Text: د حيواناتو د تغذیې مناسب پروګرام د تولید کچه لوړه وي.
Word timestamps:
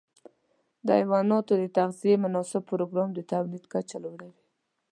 د 0.85 0.87
حيواناتو 0.99 1.53
د 1.57 1.63
تغذیې 1.77 2.15
مناسب 2.25 2.61
پروګرام 2.71 3.09
د 3.13 3.19
تولید 3.31 3.63
کچه 3.73 3.97
لوړه 4.03 4.25
وي. 4.33 4.41